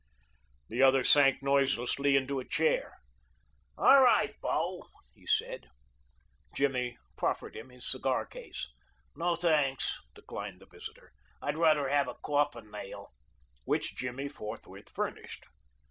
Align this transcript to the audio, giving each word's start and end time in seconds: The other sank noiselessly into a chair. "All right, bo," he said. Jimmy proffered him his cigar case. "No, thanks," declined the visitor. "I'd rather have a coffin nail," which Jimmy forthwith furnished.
The 0.69 0.81
other 0.81 1.03
sank 1.03 1.43
noiselessly 1.43 2.15
into 2.15 2.39
a 2.39 2.47
chair. 2.49 2.95
"All 3.77 4.01
right, 4.01 4.33
bo," 4.41 4.87
he 5.13 5.27
said. 5.27 5.67
Jimmy 6.55 6.97
proffered 7.15 7.55
him 7.55 7.69
his 7.69 7.87
cigar 7.87 8.25
case. 8.25 8.67
"No, 9.15 9.35
thanks," 9.35 9.99
declined 10.15 10.59
the 10.59 10.65
visitor. 10.65 11.11
"I'd 11.39 11.55
rather 11.55 11.87
have 11.87 12.07
a 12.07 12.15
coffin 12.25 12.71
nail," 12.71 13.13
which 13.65 13.95
Jimmy 13.95 14.27
forthwith 14.27 14.89
furnished. 14.89 15.45